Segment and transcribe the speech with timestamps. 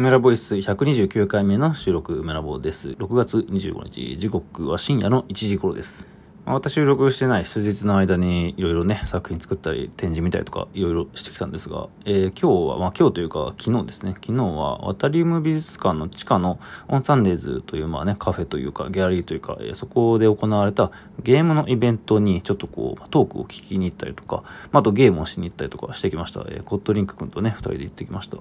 [0.00, 2.88] メラボイス129回目の収録メラボです。
[2.88, 6.19] 6月25日、時刻は深夜の1時頃です。
[6.46, 16.58] まあ私収録してない数日の間にいろいろね、作品作ったり展示見たりとかいろいろしてきたんですが、えー今日は、まあ今日というか昨日ですね、昨日はワタリウム美術館の地下の
[16.88, 20.90] オンサンデーズというまあね、カフェというかギャラリーというか、えーそこで行われた
[21.22, 26.44] ゲームのイベントにちょっとこう、トークを聞きに行ったりとか、まああとゲームをしに行ったりとかしてきました。
[26.48, 28.38] えーコットリンク君とね、二人で行ってきました。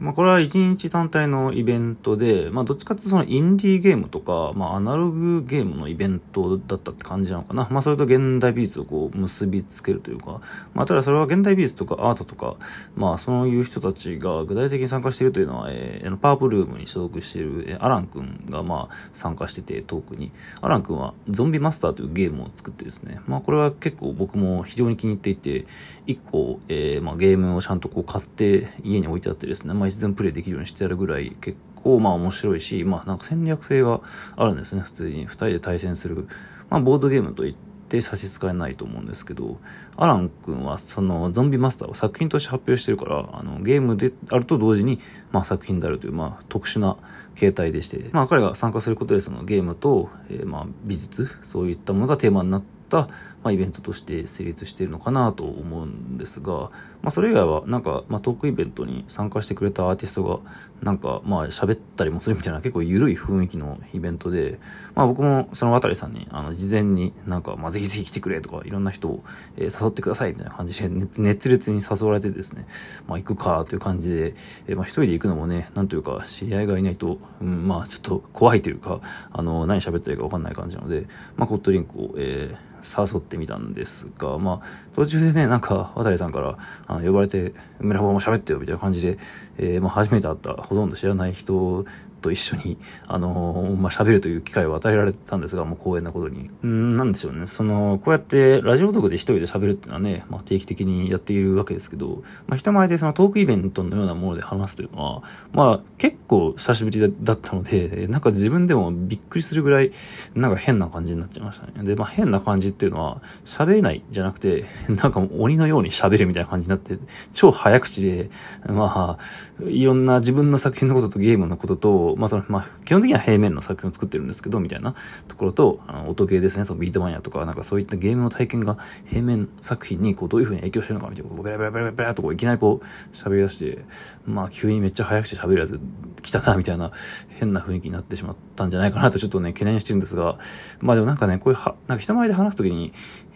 [0.00, 7.68] まあこれは一日単体のイベントで、まあどっちかっていうとそのインディーゲームとか、まあアナログゲームのイベントだったって感じなのかな。
[7.70, 10.40] まあそれと現代美術をこう結びつけるというか、
[10.72, 12.56] まあただそれは現代美術とかアートとか、
[12.96, 20.32] まあそういう人たちが具体的に参加しているというのは、えーパープルームに所属している、えーアラン君がまあ参加しててトークに。
[20.60, 25.66] アラン君はゾンビマスターというゲームを作ってですね、まあこれは結構僕も非常に気に入っていて、
[26.06, 34.00] 一個、えーまあゲームをちゃんとこう買って家に置いてあってですね、まあいつでもプレイできるようにしてやるぐらい結構まあ面白いし、まあなんか戦略性が
[34.36, 35.26] あるんですね、普通に。
[35.26, 36.28] 二人で対戦する、
[36.70, 37.54] まあボードゲームといっ
[37.88, 39.58] て差し支えないと思うんですけど、
[39.96, 45.00] アラン君はそのゾンビマスターを作品として発表してるから、あのゲームであると同時に、
[45.32, 46.96] まあ作品であるという、まあ特殊な
[47.34, 53.08] 形態でして、まあ彼が参加することでそのゲームと、えーまあ美術、そういったものがテーマになった、
[53.44, 56.70] まあ、イベントとして成立しているのかなと思うんですが、
[57.02, 60.38] まあ、それ以外はなんか、まあ、トークイベントに参加してくれたアーティストが
[60.82, 64.58] なんかまあ喋ったりもするみたいな結構緩い雰囲気のイベントで、
[64.94, 69.24] まあ、僕もその渡さんにあの事前になんか、まあ、ぜひぜひ来てくれとかいろんな人を、
[69.56, 70.88] え誘ってくださいみたいな感じで
[71.18, 72.66] 熱烈に誘われてですね、
[73.06, 74.34] まあ、行くかという感じで、
[74.66, 79.00] えまあ、一人で行くのもねなんというか知り合いがいないと、うん、まあちょっと怖いというか
[79.30, 81.06] あの何喋ったらいいか分かんない感じなので、
[81.36, 89.18] まあ、コットリンクを、えー誘ってみたんですが、まあ、途中でね、なんか、渡さんから、あの呼ばれて、村本も喋ってよ、みたいな感じで、
[89.58, 91.86] えーまあ、初めて会った、ほとんど知らない人
[92.24, 96.50] と一緒に、あのーまあ、喋るという機会を与えられたんですが、もう光栄なことに。
[96.62, 97.46] うん、なんでしょうね。
[97.46, 105.22] その、こうやって、ラジオトークで一人で喋るっていうのはね、まあ、定期的にやっているわけですけど、まあ、人前でそのトークイベントのようなもので話すというのは、
[105.52, 109.92] まあ、結構久しぶりだったので、なんか自分でもびっくりするぐらい、
[110.34, 111.72] なんか変な感じになっちゃいましたね。
[111.84, 116.98] で、まあ、変な感じっていうのは、喋れないじゃなくて、なんか鬼のように喋るみたいな感じになって、
[117.34, 118.30] 超早口で、
[118.66, 124.94] まあ、いろんな自分の作品のこととゲームのことと、まあその、まあ、基本的には平面の作品を作ってるんですけど、みたいな
[125.28, 133.84] ところと、あの、音ゲーですね、そのビートマニアとか、なんかそういったゲームの体験が平面作品にこうどういう風に影響してるのかみたいなことをベラベラベラベラとこういきなりこう喋り出して、
[134.26, 135.80] まあ急にめっちゃ早口で喋るやつ
[136.22, 136.92] 来たな、みたいな
[137.28, 140.38] 変な雰囲気になってしまったんじゃないかなとちょっとね、懸念してるんですが、
[140.80, 142.92] まあでもなんかね、こういうは、なんか人前で話すときに、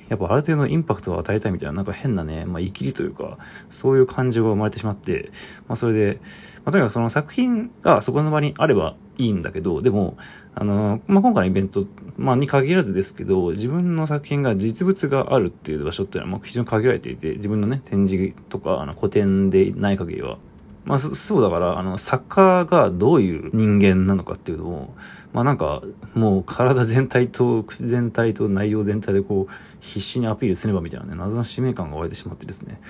[0.08, 3.38] やっぱある程度のインパクトを与えたいみたいな、なんか変なね、まあ、言い切りというか、
[3.70, 5.30] そういう感情が生まれてしまって、
[5.68, 6.20] まあ、それで、
[6.64, 10.16] まあ、とにかくその作品がそこの場にあればいいんだけど、でも、
[10.54, 11.86] あの、まあ、今回のイベント、
[12.16, 20.38] まあ、に限らずですけど、自分の作品が実物があるっていう場所っていうのは、まあ、非常に限られていて、自分のね、展示とか、あの、個展でない限りは、
[20.84, 24.94] まあ、そうだから、あの、作家がどういう人間なのかっていうのを、
[25.32, 25.82] まあなんか、
[26.14, 32.80] もう体全体と口全体と内容全体でこう、必死にアピールすればみたいなね、謎の使命感が湧いてしまってですね。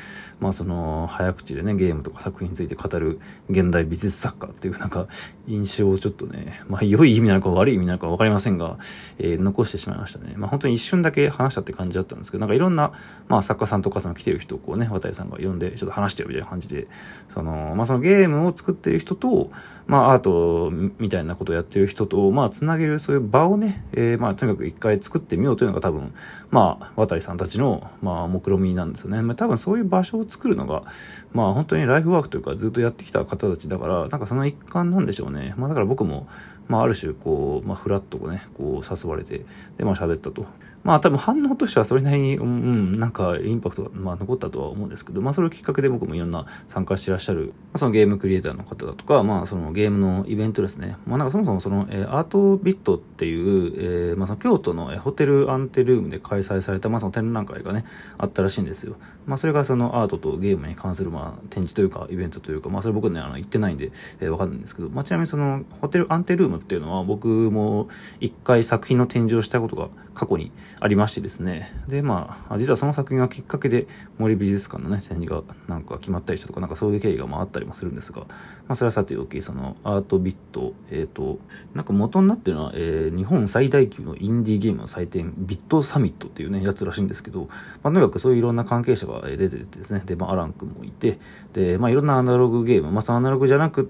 [0.40, 5.06] まあその、早口でね、ゲームとか作品について語る現代美術作家っていうなんか、
[5.46, 8.78] 印象をちょっとね、まあ良い意味なのか悪い意味なのかわかりませんが、
[9.18, 10.34] えー残してしまいましたね。
[10.36, 12.92] まあ本当に一瞬だけ話したって感じだったんですけど、なんかいろんな、
[13.28, 16.88] まあ作家さんとかその来てる人をこうね、渡さんが呼んで、ちょっと話してよみたいな感じで、
[17.28, 19.50] その、まあそのゲームを作ってる人と、
[19.86, 26.14] まあアートみたいなことをやってる人と、まあつなげるそういう場をね、えーまあとにかく一回作ってみようというのが多分、
[26.50, 29.22] まあ渡さんたちの、まあ目論見なんですよね。
[29.22, 30.84] まあ多分そういう場所を作るのが、
[31.32, 35.54] まあ本当にライフワークというかずっとやってきた方たちだから、なんかその一環なんでしょうね。
[35.56, 36.28] まあだから僕も、
[36.68, 39.44] まあある種こう、まあフラッとこうね、こう誘われて、
[39.76, 40.46] でまあ喋ったと。
[40.84, 50.96] まあ多分反応としてはそれなりに、うん、うんなんかインパクトが、まあ、残ったとは思うんですけど、まあそれをきっかけで僕もいろんな参加してらっしゃる、まあ、そのゲームクリエイターの方だとか、まあそのゲームのイベントですね。
[51.04, 57.84] まあなんかそもそもその、えーアートビットっていう、えーまあその京都の、えーホテルアンテルームで開催された、まあその展覧会がね、
[58.16, 58.96] あったらしいんですよ。
[59.26, 67.88] まあそれがそのアートとゲームに関する、まあ展示というかイベントというか、まあそれ僕ね、あの行ってないんで、えーわかんないんですけど、まあちなみにそのホテルアンテルームっていうのは僕も
[68.20, 69.88] 一回作品の展示をしたことが
[70.18, 70.50] 過去に
[70.80, 71.72] ありましてですね。
[71.86, 73.86] で、まあ、実はその作品がきっかけで
[74.18, 78.26] 森美術館のね、展示がなんか決まったりしたとか、なんかそういう経緯がまあったりもするんですが、ま
[78.70, 81.38] あ、それはさておき、そのアートビット、えっ、ー、と、
[81.74, 87.48] なんか元になってるのは、えー、日本最大級のインディーゲームの祭典、ビットサミットっていうね、やつらしいんですけど、
[87.84, 91.18] まあ、とにかくそういういろんな関係者が出ててですね、で、まあ、アラン君もいて、
[91.52, 93.88] で、まあ、いろんなアナログゲーム、まあ、そのアナログじゃなくて、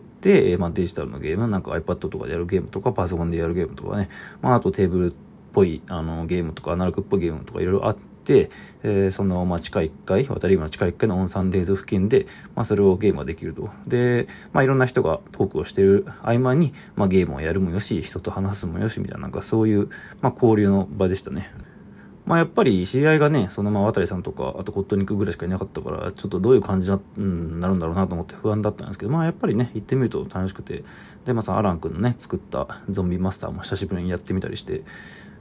[0.58, 4.08] まあ、デジタルのゲーム、なんか iPad とかでやるゲームとか、パソコンでやるゲームとかね、
[4.42, 5.14] まあ、あとテーブルっ
[5.52, 8.50] ぽいあのゲームとか、アナログっぽいゲームとかいろいろあって、
[8.82, 13.70] えー、その、まあ、地下1階、渡り今の地下1階のオンサンデーズ付近で、まあ、それをゲームができると。
[13.86, 19.88] で、まあ、いろんな人がトークをしてる合間に、まあ、ゲームをやるもよし、人と話すもよし、みたいな、なんかそういう、
[20.20, 21.50] まあ、交流の場でしたね。
[22.28, 30.84] まあやっぱり知り合いがね、そのまま渡さんとか、あとコットニックぐらいしかいなかったから、ちょっとどういう感じになるんだろうなと思って不安だったんですけど、まあやっぱりね、行ってみると楽しくて、
[31.24, 34.82] で、まあさ、アラン君のね、作ったゾンビマスターも久しぶりにやってみたりして、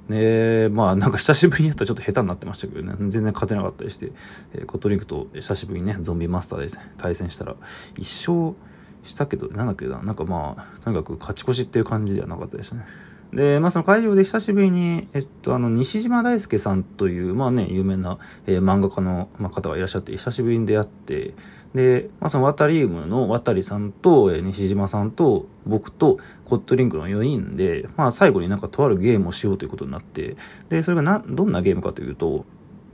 [0.08, 4.14] で、まあなんか久しぶりにやったらちょっと下手になってましたけどね、全然勝てなかったりして、
[4.54, 7.58] えー、コットニックと久しぶりにね、ゾンビマスターで対戦したら、
[7.98, 8.56] 一勝
[9.04, 12.86] したけど、なんだっけな、なんかまあ、とにかく勝ち越しっていう感じではなかったですね。
[13.34, 21.34] で、まあ、その会場で久しぶりに、えっと、あの、西島大輔さんという、まあね、有名な、えー、漫画家の、まあ、方がいらっしゃって、久しぶりに出会って、
[21.76, 30.38] で、まあ、そのワタリウムの渡さんと、えー、西島さんと、僕と、コットリンクの4人で、まあ、最後になんかとあるゲームをしようということになって、
[30.70, 32.46] で、それがな、どんなゲームかというと、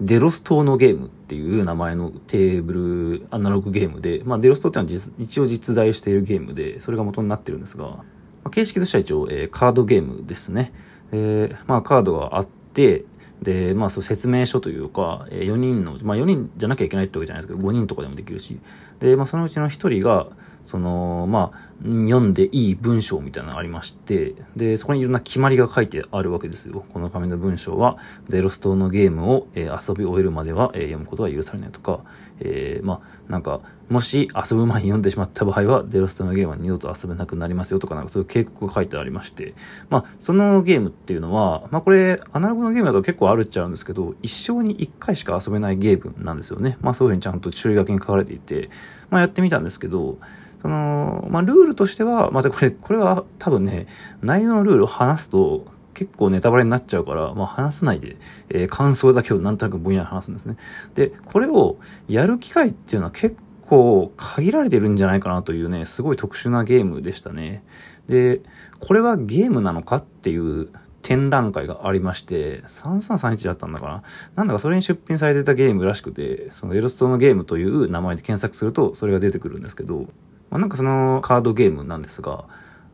[0.02, 2.74] デロス島のゲームっていう名前のテーブ
[3.22, 8.04] ルアナログゲームで、まあ、デロス島っていうのは一応実在しているゲームで、それが元になってるんですが、
[8.52, 10.74] 形式としては一応、えー、カードゲームですね。
[11.12, 13.06] えー、まあカードがあって、
[13.44, 18.60] で、まあ、そう説明書というか、えー、4人の、まあ、4人じゃなきゃいけないってわけじゃないですけど、5人とかでもできるし、
[19.00, 20.28] で、まあ、そのうちの1人が、
[20.66, 26.86] その、まあ、読んでいい文章みたいなのがありまして、で、そこにいろんな決まりが書いてあるわけですよ。
[26.94, 27.98] この紙の文章は、
[28.30, 32.02] デロストのゲームを、えー、遊び終えるまでは、えー、読むことは許されないとか、
[32.40, 39.54] えー、まあ、なんか、もし遊ぶ前に読んでしまった場合は、デロストのゲームは二度と遊べなくなりますよとか、なんかそういう警告が書いてありまして、
[39.90, 46.78] まあ、そのゲームっていうのは、まあ、これ、アナログのゲームだと結構あるっちゃうんですけど、一生に一回しか遊べないゲームなんですよね。
[46.82, 48.70] まあ、そういうふうにちゃんと注意書きに書かれていて、
[49.14, 50.18] まあ、やってみたんですけど、
[50.64, 53.86] その、まあ、ルールとしては、またこれ、これは多分ね、
[54.24, 58.18] 内容のルールを話すと、結構ネタバレになっちゃうから、まあ、話さないで、
[58.50, 60.56] えー、感想だけをなんとなくぼんやり話すんですね。
[60.96, 61.78] で、これを
[62.08, 63.38] やる機会っていうのは結
[63.70, 67.64] 構限られてるんじゃないかなというね、すごい特殊なゲームでしたね。
[68.08, 68.42] で、
[68.80, 70.70] これはゲームなのかっていう
[71.04, 74.04] 展覧会がありまして、3331だったんだかな。
[74.36, 80.08] なんだかそれに出品されてたゲームらしくて、そのエロストのゲームという名前で検索するとそれが出てくるんですけど、
[80.50, 82.46] まあ、なんかそのカードゲームなんですが、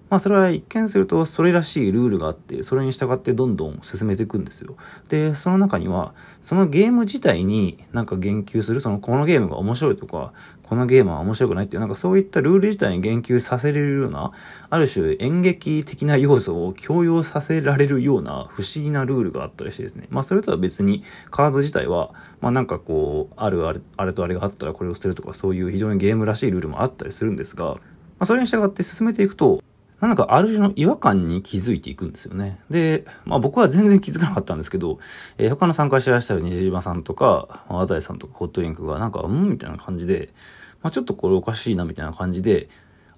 [0.09, 4.75] まあそれは一見するとそれらしいルールがあって、それに従ってどんどん進めていくんですよ。
[5.07, 10.33] で、その中には、そのゲーム自体になんか言及する、そのこのゲームが面白いとか、
[10.63, 14.31] このゲームは面白くないっていう、なんかそういったルール自体に言及させれるような、
[14.69, 20.07] ある種演劇的な要素を強要させられるような不思議なルールがあったりしてですね。
[20.09, 22.11] まあそれとは別にカード自体は、
[22.41, 27.79] まあなんかこう、あるあれ、あれとあれがあったらこれを捨てるとか、そういう非常にゲームらしいルールもあったりするんですが、ま
[28.19, 29.63] あそれに従って進めていくと、
[30.07, 32.59] なんかある種の違和感に気づいていくんですよね。
[32.69, 34.99] で、まあ僕は全然気づかなかったんですけど、
[35.37, 40.29] えー、他の参加してらっしゃる西島さんとか、和田さんとかホットリンクがなんか、うんみたいな感じで、
[40.81, 42.69] まあちょっとこれおかしいなみたいな感じで、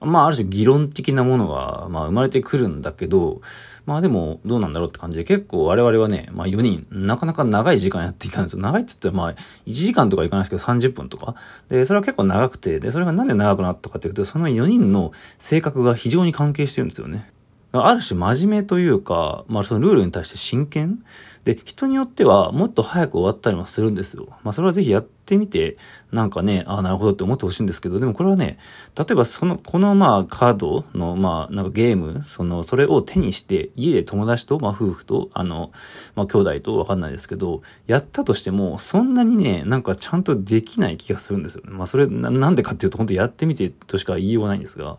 [0.01, 3.41] まあ、ある種議論的なものが、まあ、生まれてくるんだけど、
[3.85, 8.61] まあでも、どうなんだろうって感じで、結構我々はね、まあ4人、なかなか長い時間やっていたんですよ。
[8.61, 11.35] 長いって言ったら、まあ、1時間とかいかないですけど、30分とか。
[11.69, 17.31] で、それは結構長くて、で、それがなんで長くなったかっていうと、その4人の性格が非常に関係してるんですよね。
[17.73, 21.03] ある種真面目というか、まあそのルールに対して真剣
[21.45, 24.27] で、人によってはもっと早く終わったりもするんですよ。
[24.43, 25.77] まあそれはぜひやってみて、
[26.11, 28.59] なんかね、ああ、なるほどって思ってほしいんですけど、でもこれはね、
[28.95, 35.71] 例えばその、このまあカードのまあなんかゲーム、その、それを手にして家で友達と、まあ夫婦と、あの、
[36.15, 41.63] まあ兄弟とわかんないですけど、やったとしても、そんなにね、なんかちゃんとできない気がするんですよ。
[41.65, 44.97] まあそれな、なんでかっていうと本当やってみてとしか言いようがないんですが。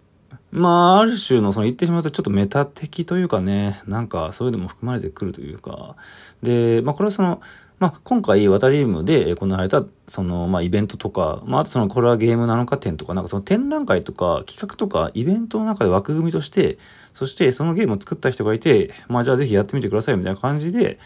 [0.53, 5.97] まあ、ある種のその言ってしまうとちょっとメタ的というかね、なんかそういうのも含まれてくるというか、
[6.43, 7.41] で、まあこれはその、
[7.79, 16.77] まあ今回ワタリウムで行われたそのまあイベントとか、まああとそのこれはゲームなのか展とか、なんかその展覧会とか企画とかイベントの中で枠組みとして、
[17.15, 20.99] そしてそのゲームを作った人がいて、まあじゃあぜひやってみてくださいみたいな感じで、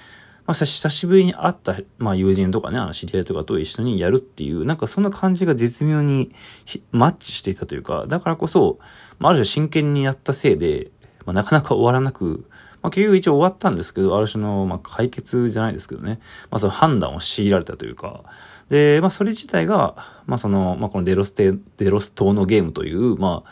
[0.46, 6.32] まあ、久しぶりに会った、まあ、友人とかね、あの、知り合いとかと一緒にやるっていう、なんかそんな感じが絶妙に
[6.92, 8.78] マッチしていたというか、だからこそ、
[9.18, 10.90] まあ、ある種真剣にやったせいで、
[11.24, 12.48] まあ、なかなか終わらなく、
[12.82, 18.22] まあ、結局一応終わったんですけど、ある種の、まあ、解決じゃないですけどね、まあ、その判断を強いられたというか、
[18.68, 23.50] で、まあ、それ自体が、まあ、その、まあ、このデロステ、デロス島のゲームという、まあ、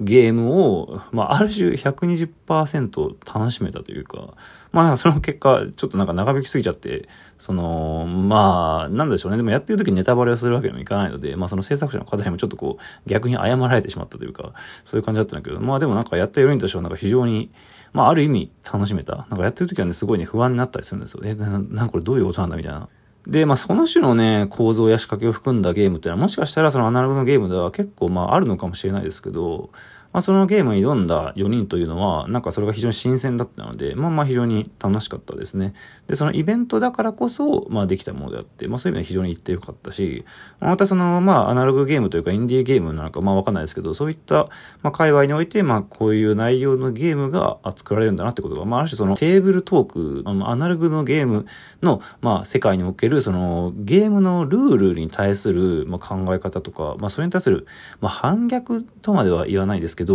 [0.00, 4.34] ゲームを、まあ、ある種120%楽しめたというか、
[4.72, 9.38] まあ、なんかその結果、ちょっとなんか長引きすぎちゃって、その、まあ、なんでしょうね。
[9.38, 14.52] でもやってる時にネタバレをするわけにもいかないので、まあその制作者の方にもちょっとこう、逆に謝られてしまったというか、
[14.84, 17.50] そういう感じだったんだけど、まあでもなんかやった要因としてはなんか非常に、
[17.94, 19.16] まあある意味楽しめた。
[19.16, 21.20] なんかやってる時はね、すごいね、不安になったりするんですよ。
[21.24, 22.88] え、な、なこれどういうことなんだみたいな。
[23.26, 29.70] で、まあ、その種のね、構造や仕掛けを含んだゲームっていうのは、もしかしたらそのアナログのゲームでは結構、まあ、あるのかもしれないですけど、
[30.16, 35.74] まあ、そのゲームに挑んだ4人というのは、なんかそれが非常に新鮮だったので、まあまあ非常に楽しかったですね。
[36.06, 40.24] で、そのイベントだからこそ、まあできたものであって、まあそういう意味で非常に行ってよかったし、
[40.58, 44.48] またその、まあアナログゲームというかインディーゲームなのか、まあわかんないですけど、そういった、
[44.80, 51.44] まあ界隈において、まあこういう内容のゲームが作られるんだなってことが、まあある種そのテーブルトーク、アナログのゲーム
[51.82, 57.66] の、まあ世界における、そのゲームのルールに対する、まあ、考え方とか、まあそれに対する、
[58.00, 60.05] まあ反逆とまでは言わないですけど、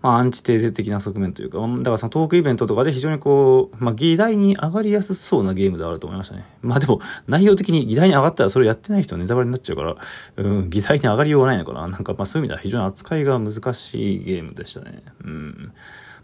[0.00, 6.44] まあ、アンチテーゼ的な側面というか、だからそのトークイベントとかで非常にこう、まあ、議題に上がりやすそうなゲームであると思いましたね。
[6.62, 9.96] まあでも、内容的に議題に上がったらそれやってない人はネタバレになっちゃうから、
[10.36, 11.88] うん、議題に上がりようがないのかな。
[11.88, 15.02] なんかまあそういう意味では非常に扱いが難しいゲームでしたね。
[15.24, 15.72] うん。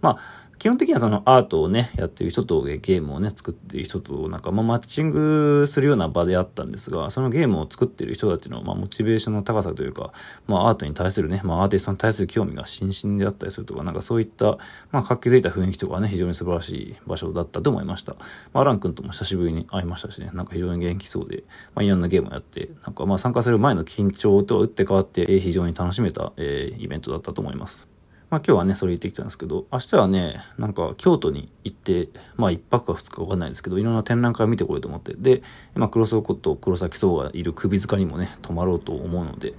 [0.01, 0.19] まあ、
[0.59, 10.13] 基本的にはそのアートをね、やってる人とゲームをね、作ってる人となんかまあマッチングするような場であったんですが、そのゲームを作ってる人たちのまあモチベーションの高さというか、
[10.47, 14.59] まあアートに対するね、まあアーティストに対する興味が心身であったりするとか、なんかそういった
[14.91, 18.15] まあ活気づいた雰囲気とかね、非常に素晴らしい場所だったと思いました。
[18.53, 21.45] まあアラン君とも久しぶりに会いましたしね、なんか非常に元気そうで、
[21.75, 27.94] まあいろんなゲームをやって、なんかまあ参加する前の緊張とは打って変わって、非常に楽しめた、えー、イベントだったと思います。
[28.31, 35.43] まあ今日はね、それ言ってきたんですけど、明日はね、なんか京都に行って、まあ一泊か二日かわかんないですけど、いろんな展覧会を見てこようと思って、で、
[35.75, 39.55] まあ黒荘こと黒崎荘がいる首塚にもね、泊まろうと思うので、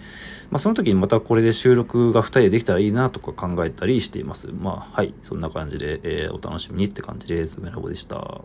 [0.50, 4.48] まあその時にまたこれで収録が二人でできたらいいなとか考えたりしています。
[4.52, 7.60] まあはい、そんな感じで、えー、お楽しみにって感じです。
[7.60, 8.34] 梅ラボでした。